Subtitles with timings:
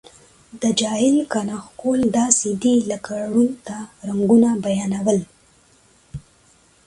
[0.61, 3.77] د جاهل قانع کول داسې دي لکه ړوند ته
[4.07, 5.21] رنګونه بیانوي.